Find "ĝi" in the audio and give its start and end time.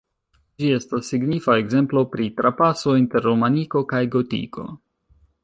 0.61-0.69